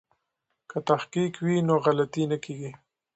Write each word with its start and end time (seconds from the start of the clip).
که 0.69 0.77
تحقیق 0.89 1.33
وي 1.45 1.57
نو 1.67 1.75
غلطي 1.85 2.23
نه 2.31 2.37
کیږي. 2.43 2.71